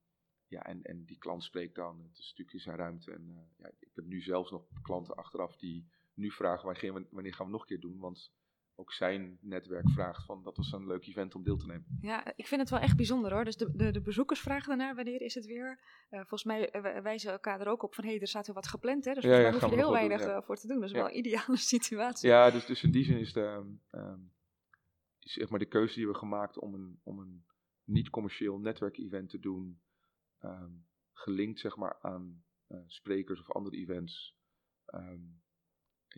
[0.47, 3.11] ja, en, en die klant spreekt dan, het is natuurlijk in zijn ruimte.
[3.11, 7.33] En eh, ja, ik heb nu zelfs nog klanten achteraf die nu vragen, wanneer, wanneer
[7.33, 7.99] gaan we nog een keer doen?
[7.99, 8.33] Want
[8.79, 11.97] ook zijn netwerk vraagt van, dat was een leuk event om deel te nemen.
[12.01, 13.43] Ja, ik vind het wel echt bijzonder hoor.
[13.43, 15.79] Dus de, de, de bezoekers vragen daarnaar, wanneer is het weer?
[16.09, 18.55] Uh, volgens mij uh, wijzen elkaar er ook op van, hé, hey, er staat weer
[18.55, 19.13] wat gepland hè.
[19.13, 20.41] Dus ja, daar hoef je er heel weinig doen, ja.
[20.41, 20.79] voor te doen.
[20.79, 22.29] Dat is wel een ideale situatie.
[22.29, 24.33] Ja, dus, dus in die zin is de, um,
[25.19, 27.45] zeg maar de keuze die we gemaakt om een, om een
[27.83, 29.81] niet-commercieel netwerkevent te doen,
[30.41, 34.37] um, gelinkt zeg maar aan uh, sprekers of andere events.
[34.93, 35.41] Um,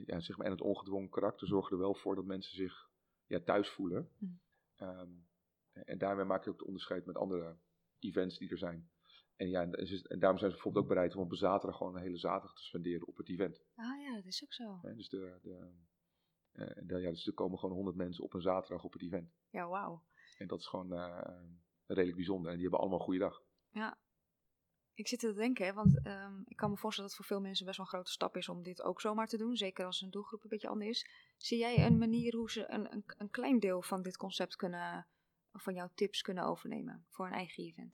[0.06, 2.90] ja, zeg maar, en het ongedwongen karakter zorgen er wel voor dat mensen zich
[3.26, 4.10] ja, thuis voelen.
[4.18, 4.26] Hm.
[4.84, 5.28] Um,
[5.72, 7.58] en daarmee maak je ook het onderscheid met andere
[8.00, 8.90] events die er zijn.
[9.36, 12.02] En, ja, en, daarom zijn ze bijvoorbeeld ook bereid om op een zaterdag gewoon een
[12.02, 13.64] hele zaterdag te spenderen op het event.
[13.76, 14.80] Ah ja, dat is ook zo.
[14.82, 15.72] Ja, dus, de, de,
[16.54, 19.34] uh, de, ja, dus er komen gewoon honderd mensen op een zaterdag op het event.
[19.50, 20.04] Ja, wauw.
[20.38, 21.22] En dat is gewoon uh,
[21.86, 22.48] redelijk bijzonder.
[22.52, 23.44] En die hebben allemaal een goede dag.
[23.70, 23.98] Ja,
[25.00, 27.66] ik zit te denken, want um, ik kan me voorstellen dat het voor veel mensen
[27.66, 29.56] best wel een grote stap is om dit ook zomaar te doen.
[29.56, 31.10] Zeker als een doelgroep een beetje anders is.
[31.38, 35.08] Zie jij een manier hoe ze een, een, een klein deel van dit concept kunnen,
[35.52, 37.94] van jouw tips kunnen overnemen voor een eigen event?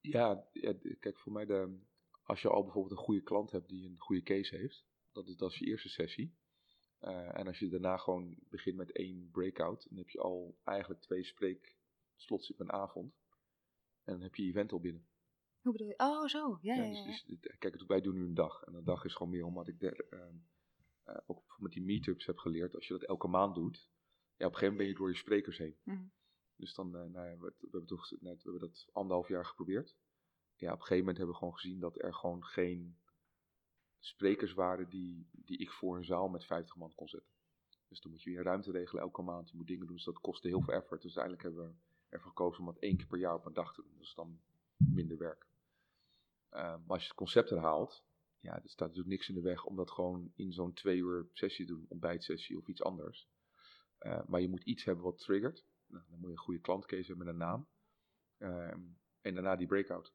[0.00, 1.78] Ja, ja kijk, voor mij, de,
[2.22, 5.36] als je al bijvoorbeeld een goede klant hebt die een goede case heeft, dat is,
[5.36, 6.34] dat je eerste sessie.
[7.00, 11.00] Uh, en als je daarna gewoon begint met één breakout, dan heb je al eigenlijk
[11.00, 13.14] twee spreekslots op een avond.
[14.04, 15.06] En dan heb je je event al binnen.
[15.66, 15.98] Hoe bedoel je?
[15.98, 16.58] Oh, zo.
[16.60, 18.62] Ja, ja, ja, dus, dus, kijk, wij doen nu een dag.
[18.62, 20.20] En een dag is gewoon meer omdat ik de, uh,
[21.14, 22.74] uh, ook met die meetups heb geleerd.
[22.74, 23.90] Als je dat elke maand doet,
[24.36, 25.76] ja, op een gegeven moment ben je door je sprekers heen.
[25.82, 26.12] Mm.
[26.56, 29.96] Dus dan, uh, nou we, we, hebben toch, we hebben dat anderhalf jaar geprobeerd.
[30.54, 32.98] Ja, op een gegeven moment hebben we gewoon gezien dat er gewoon geen
[33.98, 37.30] sprekers waren die, die ik voor een zaal met 50 man kon zetten.
[37.88, 39.50] Dus dan moet je weer ruimte regelen elke maand.
[39.50, 41.02] Je moet dingen doen, dus dat kostte heel veel effort.
[41.02, 43.74] Dus uiteindelijk hebben we ervoor gekozen om dat één keer per jaar op een dag
[43.74, 43.98] te doen.
[43.98, 44.40] Dus dan
[44.76, 45.46] minder werk.
[46.56, 48.04] Uh, maar als je het concept herhaalt,
[48.40, 51.28] ja, er staat natuurlijk niks in de weg om dat gewoon in zo'n twee uur
[51.32, 53.28] sessie te doen, ontbijtsessie of iets anders.
[54.00, 55.66] Uh, maar je moet iets hebben wat triggert.
[55.86, 57.68] Nou, dan moet je een goede klantcase hebben met een naam.
[58.38, 58.74] Uh,
[59.20, 60.14] en daarna die breakout.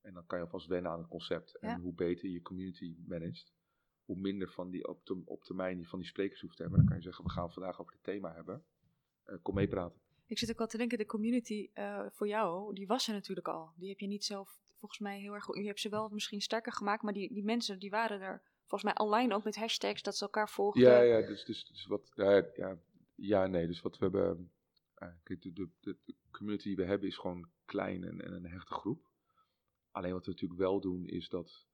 [0.00, 1.58] En dan kan je alvast wennen aan het concept.
[1.58, 3.54] En hoe beter je community managt,
[4.04, 6.80] hoe minder van die op, te, op termijn die van die sprekers hoeft te hebben.
[6.80, 8.64] Dan kan je zeggen, we gaan vandaag over het thema hebben.
[9.26, 10.00] Uh, kom meepraten.
[10.26, 13.48] Ik zit ook wel te denken, de community uh, voor jou, die was er natuurlijk
[13.48, 13.72] al.
[13.76, 15.56] Die heb je niet zelf, volgens mij heel erg goed.
[15.56, 18.82] Je hebt ze wel misschien sterker gemaakt, maar die, die mensen die waren er volgens
[18.82, 20.82] mij online ook met hashtags dat ze elkaar volgden.
[20.82, 22.78] Ja, ja, dus, dus, dus wat, ja,
[23.14, 24.52] ja, nee, dus wat we hebben,
[24.98, 28.46] uh, de, de, de, de, community die we hebben is gewoon klein en, en, een
[28.46, 29.08] hechte groep.
[29.90, 31.66] Alleen wat we natuurlijk wel doen is dat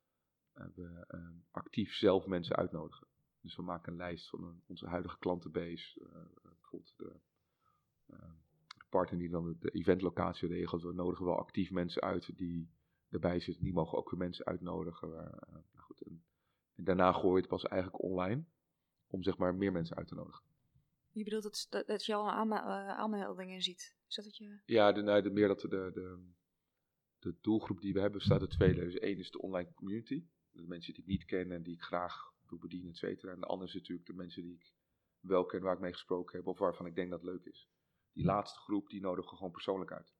[0.54, 1.04] uh, we
[1.50, 3.06] actief zelf mensen uitnodigen.
[3.40, 6.00] Dus we maken een lijst van onze huidige klantenbase,
[6.42, 7.20] bijvoorbeeld de
[8.88, 10.82] partner die dan de eventlocatie regelt.
[10.82, 12.68] We nodigen wel actief mensen uit die
[13.10, 13.64] erbij zitten.
[13.64, 15.08] Die mogen ook weer mensen uitnodigen.
[15.08, 16.24] Uh, nou goed, en,
[16.74, 18.44] en, daarna gooi je het pas eigenlijk online
[19.06, 20.44] om zeg maar meer mensen uit te nodigen.
[21.10, 23.94] Je bedoelt dat, dat, dat je al uh, aanmeldingen ziet?
[24.08, 24.60] Is dat je...
[24.64, 26.18] Ja, de, nou, de, meer dat de, de,
[27.18, 30.26] de doelgroep die we hebben staat uit twee Dus één is de online community.
[30.50, 33.32] De mensen die ik niet ken en die ik graag wil bedienen, et cetera.
[33.32, 34.74] En de andere is natuurlijk de mensen die ik
[35.20, 37.68] wel ken, waar ik mee gesproken heb of waarvan ik denk dat het leuk is
[38.16, 40.14] die laatste groep, die nodigen we gewoon persoonlijk uit.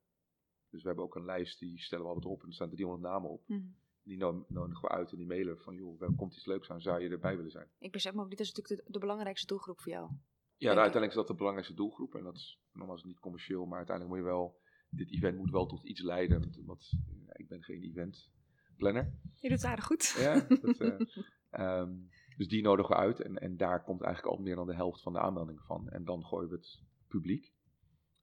[0.71, 3.13] Dus we hebben ook een lijst, die stellen we altijd op en er staan 300
[3.13, 3.43] namen op.
[3.47, 3.77] Mm.
[4.03, 7.03] Die nodigen we uit en die mailen van, joh, er komt iets leuks aan, zou
[7.03, 7.69] je erbij willen zijn?
[7.79, 10.11] Ik besef me ook, dit is natuurlijk de, de belangrijkste doelgroep voor jou.
[10.59, 13.77] Ja, nou, uiteindelijk is dat de belangrijkste doelgroep en dat is nogmaals niet commercieel, maar
[13.77, 16.91] uiteindelijk moet je wel, dit event moet wel tot iets leiden, want
[17.27, 18.31] ja, ik ben geen event
[18.77, 19.13] planner.
[19.35, 20.15] Je doet het aardig goed.
[20.19, 24.43] Ja, dat, uh, um, dus die nodigen we uit en, en daar komt eigenlijk al
[24.43, 25.89] meer dan de helft van de aanmeldingen van.
[25.89, 27.53] En dan gooien we het publiek.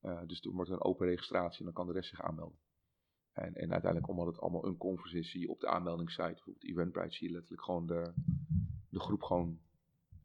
[0.03, 2.57] Uh, dus toen wordt er een open registratie en dan kan de rest zich aanmelden.
[3.31, 7.33] En, en uiteindelijk, omdat het allemaal een conversatie op de aanmeldingssite, bijvoorbeeld Eventbrite, zie je
[7.33, 8.13] letterlijk gewoon de,
[8.89, 9.59] de groep gewoon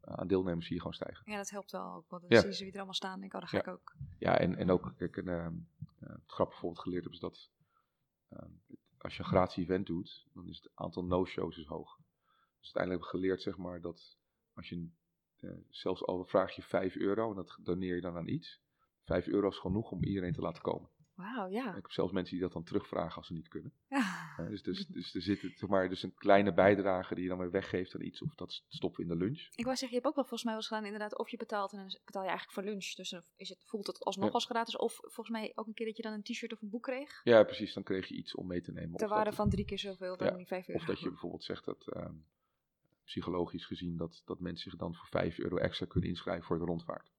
[0.07, 1.31] uh, aan deelnemers hier gewoon stijgen.
[1.31, 2.41] Ja, dat helpt wel ook, want dan ja.
[2.41, 3.63] zien ze wie er allemaal staan en denk, oh, daar ga ja.
[3.63, 3.95] ik ook.
[4.17, 5.47] Ja, en, en ook, kijk, een, uh,
[5.99, 7.49] het grappig bijvoorbeeld geleerd heb, is dat
[8.29, 8.51] ehm,
[8.97, 11.97] als je een gratis event doet, dan is het aantal no-shows is hoog.
[12.59, 14.17] Dus uiteindelijk hebben we geleerd, zeg maar, dat
[14.53, 14.89] als je,
[15.69, 18.61] zelfs al vraag je 5 euro en dat doneer je dan aan iets,
[19.09, 20.89] 5 euro is genoeg om iedereen te laten komen.
[21.15, 21.69] Wauw, ja.
[21.69, 23.73] Ik heb zelfs mensen die dat dan terugvragen als ze niet kunnen.
[23.89, 24.35] Ja.
[24.49, 27.51] Dus, dus, dus er zit zeg maar, dus een kleine bijdrage die je dan weer
[27.51, 29.47] weggeeft aan iets, of dat stoppen in de lunch.
[29.55, 31.37] Ik wou zeggen, je hebt ook wel volgens mij wel eens gedaan, inderdaad, of je
[31.37, 32.93] betaalt en dan betaal je eigenlijk voor lunch.
[32.95, 34.33] Dus dan is het, voelt het alsnog ja.
[34.33, 36.69] als gratis, of volgens mij ook een keer dat je dan een t-shirt of een
[36.69, 37.21] boek kreeg.
[37.23, 38.97] Ja, precies, dan kreeg je iets om mee te nemen.
[38.97, 40.79] Ter waarde van drie keer zoveel dan die 5 euro.
[40.79, 42.25] Of dat je bijvoorbeeld zegt dat, um,
[43.09, 46.65] psychologisch gezien, dat, dat mensen zich dan voor 5 euro extra kunnen inschrijven voor de
[46.65, 47.11] rondvaart.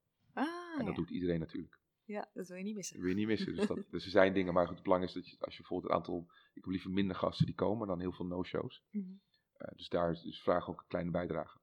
[0.78, 1.78] En dat doet iedereen natuurlijk.
[2.04, 2.94] Ja, dat wil je niet missen.
[2.94, 3.54] Dat wil je niet missen.
[3.54, 5.60] Dus, dat, dus er zijn dingen, maar goed, het belang is dat je, als je
[5.60, 8.82] bijvoorbeeld een aantal, ik heb liever minder gasten die komen dan heel veel no-shows.
[8.90, 9.12] Mhm.
[9.52, 11.58] Eh, dus daar is dus vraag ook een kleine bijdrage.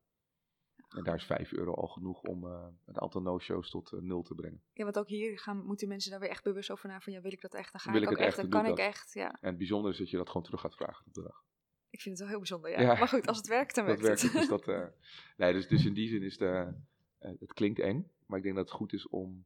[0.88, 4.22] En daar is 5 euro al genoeg om eh, het aantal no-shows tot eh, nul
[4.22, 4.64] te brengen.
[4.74, 7.22] Ja, want ook hier gaan, moeten mensen daar weer echt bewust over na van, ja,
[7.22, 7.72] wil ik dat echt?
[7.72, 9.32] Dan ga Wil ik ook het echt, dan kan ik echt, ja.
[9.32, 11.46] En het bijzondere is dat je dat gewoon terug gaat vragen op de dag.
[11.90, 12.82] Ik vind het wel heel bijzonder, ja.
[12.82, 12.98] Ja.
[12.98, 14.36] Maar goed, als het werkt, dan Dat werkt werkt.
[14.36, 14.50] het.
[14.50, 14.92] Dus, dat,
[15.38, 16.74] nee, dus, dus in die zin is de,
[17.18, 19.46] het klinkt eng, maar ik denk dat het goed is om.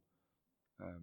[0.76, 0.96] eh,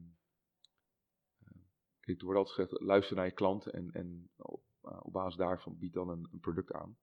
[2.00, 5.36] kijk, er wordt altijd gezegd: luister naar je klant en, en op, eh, op basis
[5.38, 6.98] daarvan bied dan een, een product aan.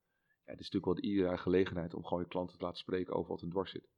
[0.45, 3.31] Ja, het is natuurlijk wel iedere gelegenheid om gewoon je klanten te laten spreken over
[3.31, 3.89] wat in dwars zit.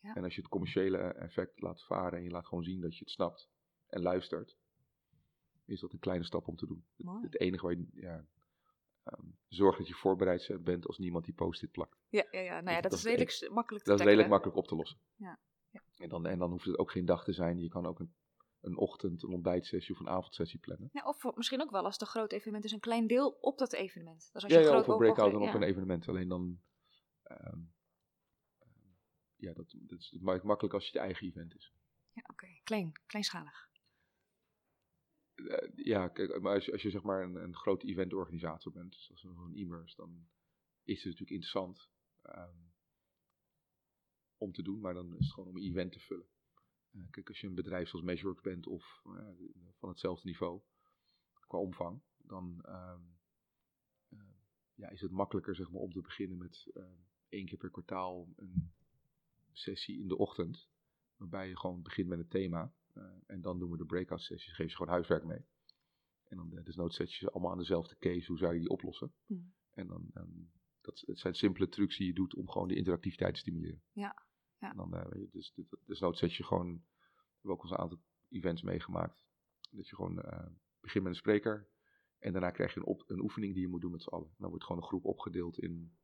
[0.00, 0.14] Ja.
[0.14, 3.04] En als je het commerciële effect laat varen en je laat gewoon zien dat je
[3.04, 3.48] het snapt
[3.86, 4.56] en luistert,
[5.64, 6.84] is dat een kleine stap om te doen.
[6.96, 7.22] Het, Mooi.
[7.22, 7.86] het enige waar je.
[7.92, 8.26] Ja,
[9.02, 11.98] ehm, zorg dat je voorbereid bent als niemand die post-it plakt.
[12.08, 12.60] Ja, ja, ja.
[12.60, 14.98] Nou ja, Dat- dat, is redelijk makkelijk te Dat is redelijk makkelijk op te lossen.
[15.16, 15.38] Ja,
[15.72, 15.82] ja.
[15.96, 17.58] En, dan, en dan hoeft het ook geen dag te zijn.
[17.58, 18.14] Je kan ook een,
[18.60, 20.88] een ochtend, een ontbijtsessie of een avondsessie plannen.
[20.92, 23.28] Ja, of voor- misschien ook wel als het een groot evenement is, een klein deel
[23.40, 24.30] op dat evenement.
[24.32, 26.08] Dus als Ja, je ja, of groot een breakout dan op een evenement.
[26.08, 26.60] Alleen dan...
[27.22, 27.58] ehm,
[29.36, 31.72] ja, dat, dat is het maakt makkelijk als je je eigen event is.
[32.12, 32.46] Ja, oké.
[32.62, 33.70] Klein, kleinschalig.
[35.34, 38.94] Eh, ja, kijk, maar als je, als je zeg maar een, een grote eventorganisator bent,
[38.94, 40.28] zoals een e-merse, dan
[40.82, 41.90] is het natuurlijk interessant
[42.22, 42.56] ehm,
[44.42, 46.26] om te doen, maar dan is het gewoon om een event te vullen.
[46.92, 49.28] Eh, kijk, als je een bedrijf zoals Measureworks bent of eh,
[49.78, 50.60] van hetzelfde niveau
[51.46, 53.02] qua omvang, dan ehm,
[54.08, 54.18] eh,
[54.74, 58.28] ja, is het makkelijker zeg maar, om te beginnen met ehm, één keer per kwartaal
[58.36, 58.72] een
[59.52, 60.68] sessie in de ochtend,
[61.16, 62.74] waarbij je gewoon begint met een thema.
[63.26, 65.44] en dan doen we de breakout sessies, geef je gewoon huiswerk mee.
[66.24, 69.12] En dan desnoods zet je ze allemaal aan dezelfde case, hoe zou je die oplossen?
[69.26, 69.54] Hmm.
[69.70, 70.50] En dan, dan
[70.80, 73.82] dat, het zijn simpele trucs die je doet om gewoon de interactiviteit te stimuleren.
[73.92, 74.26] Ja,
[74.62, 74.70] ja.
[74.70, 76.80] En dan, eh, dus dus- desnoods zet je gewoon, we
[77.32, 79.24] hebben ook al eens een aantal events meegemaakt,
[79.70, 80.46] dat je gewoon eh,
[80.80, 81.68] begint met een spreker
[82.18, 84.34] en daarna krijg je een, op, een oefening die je moet doen met z'n allen.
[84.38, 85.96] Dan wordt gewoon een groep opgedeeld in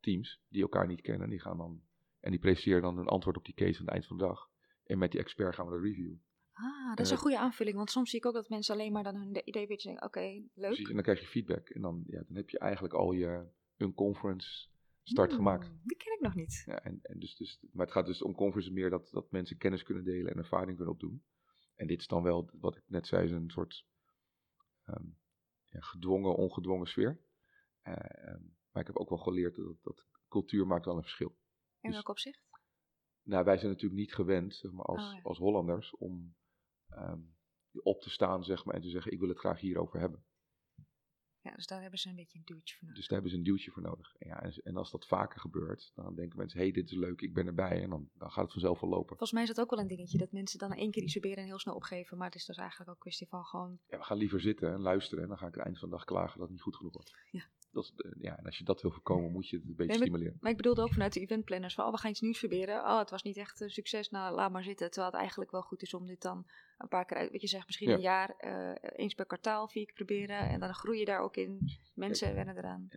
[0.00, 1.28] teams die elkaar niet kennen.
[1.28, 1.82] Die gaan dan,
[2.20, 4.50] en die presenteren dan een antwoord op die case aan het eind van de dag.
[4.84, 6.14] En met die expert gaan we de review.
[6.52, 7.76] Ah, dat is een goede aanvulling.
[7.76, 10.06] Want soms zie ik ook dat mensen alleen maar dan hun de- idee beetje denken,
[10.06, 10.48] oké, leuk.
[10.54, 11.68] Precies, en dan krijg je feedback.
[11.68, 14.68] En dan, ja, dan heb je eigenlijk al je unconference
[15.08, 15.70] start Hmm, gemaakt.
[15.82, 16.62] Die ken ik nog niet.
[16.66, 19.56] Ja, en, en dus, dus, maar het gaat dus om conference meer dat, dat mensen
[19.56, 21.24] kennis kunnen delen en ervaring kunnen opdoen.
[21.74, 23.86] En dit is dan wel, wat ik net zei, is een soort
[24.84, 25.06] ehm,
[25.64, 27.20] ja, gedwongen, ongedwongen sfeer.
[27.82, 27.94] Eh,
[28.28, 31.28] ehm, maar ik heb ook wel geleerd dat, dat cultuur maakt wel een verschil.
[31.28, 31.36] In
[31.80, 32.44] Dus- welk opzicht?
[33.22, 35.20] Nou, wij zijn natuurlijk niet gewend, zeg maar, als, Oh, ja.
[35.22, 36.36] als Hollanders, om
[36.88, 37.20] ehm,
[37.82, 40.24] op te staan, zeg maar, en te zeggen, ik wil het graag hierover hebben.
[41.46, 42.98] Ja, dus daar hebben ze een beetje een duwtje voor nodig.
[42.98, 44.14] Dus daar hebben ze een duwtje voor nodig.
[44.18, 47.20] En, ja, en, als dat vaker gebeurt, dan denken mensen, hé, hey, dit is leuk,
[47.20, 47.82] ik ben erbij.
[47.82, 49.08] En dan, dan gaat het vanzelf wel lopen.
[49.08, 51.42] Volgens mij is dat ook wel een dingetje, dat mensen dan één keer iets proberen
[51.42, 52.16] en heel snel opgeven.
[52.16, 54.72] Maar het is dus eigenlijk ook een kwestie van gewoon, Ja, we gaan liever zitten
[54.72, 56.50] en luisteren en dan ga ik aan het eind van de dag klagen dat het
[56.50, 57.14] niet goed genoeg wordt.
[57.30, 57.44] Ja.
[57.76, 59.98] Dat eh, ja, en als je dat wil voorkomen, moet je het een beetje Nee,
[59.98, 60.38] maar- stimuleren.
[60.40, 62.80] Maar ik bedoelde ook vanuit de eventplanners van, oh, we gaan iets nieuws proberen.
[62.80, 64.86] Oh, het was niet echt een succes, nou, laat maar zitten.
[64.90, 66.46] Terwijl het eigenlijk wel goed is om dit dan
[66.78, 67.94] een paar keer uit, weet je zegt, misschien Ja.
[67.94, 70.38] een jaar, eh, eens per kwartaal, vier keer proberen.
[70.38, 71.58] En dan groei je daar ook in.
[71.94, 72.88] Mensen wennen eraan.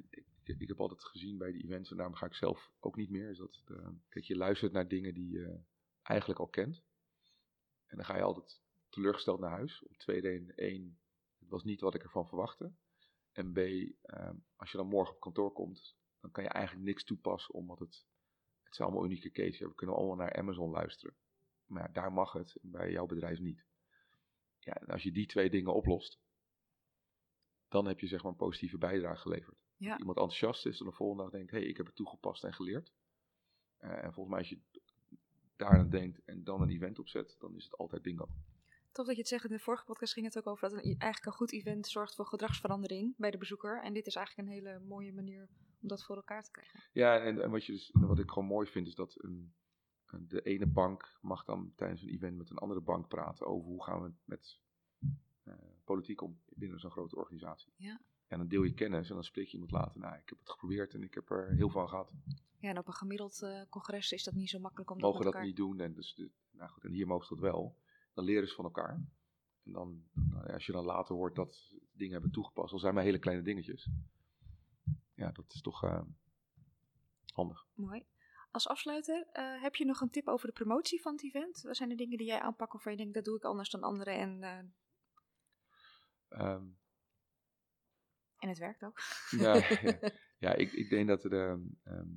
[0.44, 3.10] Ik, ik, heb altijd gezien bij die events, en daarom ga ik zelf ook niet
[3.10, 5.60] meer, is dat, eh, kijk, je luistert naar dingen die je
[6.02, 6.84] eigenlijk al kent.
[7.86, 9.84] En dan ga je altijd teleurgesteld naar huis.
[9.98, 10.54] Twee redenen.
[10.56, 10.98] Eén,
[11.40, 12.72] het was niet wat ik ervan verwachtte.
[13.40, 17.04] En B, ehm, als je dan morgen op kantoor komt, dan kan je eigenlijk niks
[17.04, 18.06] toepassen, omdat het,
[18.64, 19.60] het zijn allemaal unieke cases.
[19.60, 21.16] We kunnen allemaal naar Amazon luisteren.
[21.66, 23.66] Maar ja, daar mag het, bij jouw bedrijf niet.
[24.60, 26.20] Ja, en als je die twee dingen oplost,
[27.68, 29.58] dan heb je zeg maar een positieve bijdrage geleverd.
[29.78, 29.98] Ja.
[29.98, 32.54] Iemand enthousiast is en de volgende dag denkt, hé, hey, ik heb het toegepast en
[32.54, 32.94] geleerd.
[33.78, 34.60] Eh, en volgens mij als je
[35.56, 38.28] daarna denkt en dan een event opzet, dan is het altijd bingo.
[38.92, 39.44] Tof dat je het zegt.
[39.44, 42.16] In de vorige podcast ging het ook over dat een, eigenlijk een goed event zorgt
[42.16, 43.82] voor gedragsverandering bij de bezoeker.
[43.84, 45.50] En dit is eigenlijk een hele mooie manier
[45.82, 46.80] om dat voor elkaar te krijgen.
[46.92, 49.54] Ja, en, en wat, je dus, wat ik gewoon mooi vind is dat een,
[50.28, 53.84] de ene bank mag dan tijdens een event met een andere bank praten over hoe
[53.84, 54.60] gaan we met
[55.44, 57.74] eh, politiek om binnen zo'n grote organisatie.
[57.76, 58.02] Ja.
[58.28, 60.00] En dan deel je kennis en dan spreek je iemand later.
[60.00, 62.12] Nou, ik heb het geprobeerd en ik heb er heel veel aan gehad.
[62.60, 65.24] Ja, en op een gemiddeld eh, congres is dat niet zo makkelijk om dat mogen
[65.24, 65.48] dat elkaar...
[65.48, 65.80] niet doen.
[65.80, 67.76] En, dus de, nou goed, en hier mogen ze dat wel.
[68.20, 68.94] Dan leren ze van elkaar.
[69.64, 72.94] En dan, nou ja, als je dan later hoort dat dingen hebben toegepast, al zijn
[72.94, 73.90] maar hele kleine dingetjes.
[75.14, 76.02] Ja, dat is toch eh,
[77.34, 77.68] handig.
[77.74, 78.06] Mooi.
[78.52, 81.62] Als afsluiter, eh, heb je nog een tip over de promotie van het event?
[81.62, 83.82] Wat zijn de dingen die jij aanpakt waarvan je denkt, dat doe ik anders dan
[83.84, 84.64] anderen en, eh,
[86.30, 86.64] Ehm,
[88.38, 89.00] en het werkt ook?
[89.30, 90.00] ja, ja,
[90.38, 92.10] ja, ik, ik denk dat er, ehm, ehm,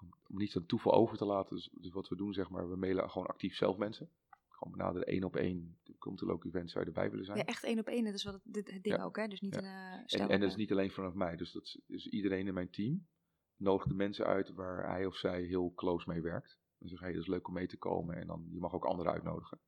[0.00, 2.76] om, niet aan toeval over te laten, dus, dus wat we doen, zeg maar, we
[2.76, 4.10] mailen gewoon actief zelf mensen.
[4.56, 5.78] Gewoon benaderen, één op één.
[5.98, 7.38] Komt de local event, zou je erbij willen zijn?
[7.38, 8.04] Ja, echt één op één.
[8.04, 9.02] Dat is wat het, dit- het ding Ja.
[9.04, 9.26] ook, hè?
[9.28, 9.60] Dus niet Ja.
[9.60, 12.46] een uh, En, en dat is niet alleen vanaf mij, dus, dat is, dus iedereen
[12.46, 13.06] in mijn team
[13.56, 16.58] nodigt de mensen uit waar hij of zij heel close mee werkt.
[16.78, 18.84] En zegt, hey, dat is leuk om mee te komen en dan, je mag ook
[18.84, 19.60] anderen uitnodigen.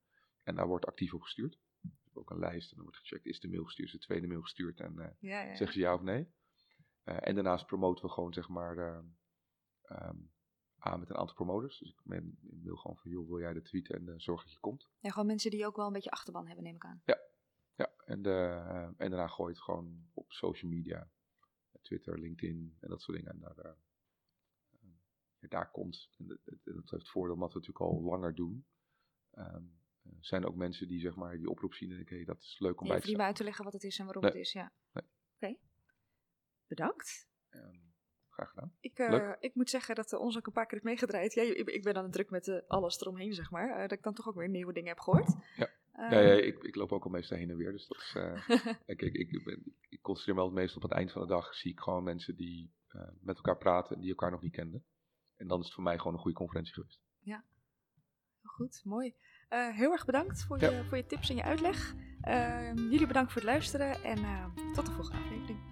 [0.42, 1.59] En daar wordt actief op gestuurd.
[1.83, 4.07] Er is ook een lijst en dan wordt gecheckt, is de mail gestuurd, is de
[4.07, 6.29] tweede mail gestuurd en eh, Ja, zeggen ze ja of nee.
[7.03, 8.98] Eh, en daarnaast promoten we gewoon, zeg maar, eh,
[9.83, 10.16] ehm,
[10.79, 11.79] aan met een aantal promoters.
[11.79, 14.43] Dus ik ben- ik mail gewoon van, joh, wil jij de tweeten en eh, zorg
[14.43, 14.88] dat je komt.
[15.01, 17.03] ja, gewoon mensen die ook wel een beetje achterban hebben, neem ik aan.
[17.75, 18.31] Ja, en, de,
[18.69, 21.11] eh, en daarna gooi je het gewoon op social media.
[21.83, 23.33] Twitter, LinkedIn en dat soort dingen.
[23.33, 23.73] En daar, eh,
[25.38, 28.35] ja, daar komt, en dat, dat- dat heeft voordeel omdat we het natuurlijk al langer
[28.35, 28.67] doen.
[29.31, 29.57] eh,
[30.21, 32.59] zijn er ook mensen die zeg maar die oproep zien en denken, hey, dat is
[32.59, 33.17] leuk om bij te zijn.
[33.17, 34.33] meer uit te leggen wat het is en waarom Nee.
[34.33, 34.73] het is, ja.
[34.93, 35.05] Nee.
[35.35, 35.57] Oké.
[36.67, 37.29] Bedankt.
[37.49, 37.77] Ehm,
[38.38, 38.72] graag gedaan.
[38.81, 41.35] Ik, eh, ik moet zeggen dat de ons ook een paar keer heeft meegedraaid.
[41.35, 43.79] Ja, ik, ik ben dan druk met eh, alles eromheen, zeg maar.
[43.81, 45.35] dat ik dan toch ook weer nieuwe dingen heb gehoord.
[45.57, 45.68] Ja.
[46.11, 48.12] Ja, ja, ik, ik loop ook al meestal heen en weer, dus dat is...
[48.87, 51.55] Kijk, ik, ik, ben- ik concentreer me altijd meestal op het eind van de dag.
[51.55, 52.72] Zie ik gewoon mensen die
[53.20, 54.85] met elkaar praten en die elkaar nog niet kenden.
[55.37, 57.01] En dan is het voor mij gewoon een goede conferentie geweest.
[58.42, 59.14] Goed, mooi.
[59.48, 60.70] Heel erg bedankt voor, Ja.
[60.70, 61.94] je, voor je tips en je uitleg.
[62.20, 64.18] Eh, jullie bedankt voor het luisteren en
[64.74, 65.67] tot de volgende aflevering.